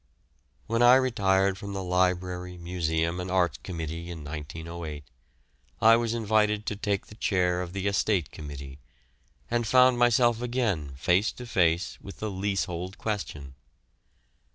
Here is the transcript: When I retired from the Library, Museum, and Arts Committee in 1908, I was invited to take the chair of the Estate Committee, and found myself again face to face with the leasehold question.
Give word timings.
When 0.65 0.81
I 0.81 0.95
retired 0.95 1.59
from 1.59 1.73
the 1.73 1.83
Library, 1.83 2.57
Museum, 2.57 3.19
and 3.19 3.29
Arts 3.29 3.59
Committee 3.61 4.09
in 4.09 4.23
1908, 4.23 5.03
I 5.79 5.95
was 5.95 6.15
invited 6.15 6.65
to 6.65 6.75
take 6.75 7.05
the 7.05 7.13
chair 7.13 7.61
of 7.61 7.73
the 7.73 7.85
Estate 7.85 8.31
Committee, 8.31 8.79
and 9.51 9.67
found 9.67 9.99
myself 9.99 10.41
again 10.41 10.95
face 10.95 11.31
to 11.33 11.45
face 11.45 11.99
with 12.01 12.17
the 12.17 12.31
leasehold 12.31 12.97
question. 12.97 13.53